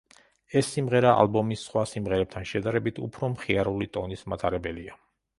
[0.59, 4.97] ეს სიმღერა, ალბომის სხვა სიმღერებთან შედარებით, უფრო მხიარული ტონის მატარებელია.